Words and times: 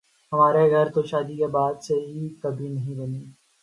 ہمارے 0.31 0.63
گھر 0.71 0.85
تو 0.93 1.01
شادی 1.03 1.35
کے 1.37 1.47
بعد 1.47 1.75
سے 1.83 1.95
ہی 2.05 2.27
کبھی 2.41 2.67
نہیں 2.69 2.95
بنی 2.99 3.23